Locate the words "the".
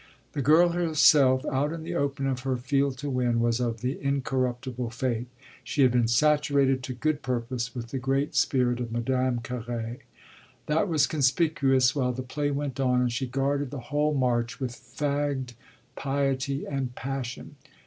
0.31-0.41, 1.83-1.93, 3.81-3.99, 7.89-7.99, 12.13-12.23, 13.69-13.79